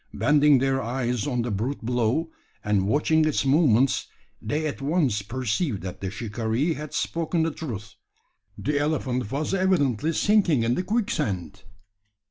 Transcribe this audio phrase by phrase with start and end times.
[0.15, 2.31] Bending their eyes on the brute below,
[2.63, 4.07] and watching its movements,
[4.41, 7.93] they at once perceived that the shikaree had spoken the truth.
[8.57, 11.61] The elephant was evidently sinking in the quicksand!